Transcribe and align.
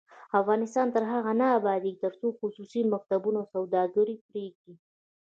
افغانستان 0.39 0.87
تر 0.95 1.03
هغو 1.11 1.33
نه 1.41 1.45
ابادیږي، 1.57 1.99
ترڅو 2.03 2.27
خصوصي 2.39 2.81
مکتبونه 2.93 3.41
سوداګري 3.53 4.15
پریږدي. 4.27 4.73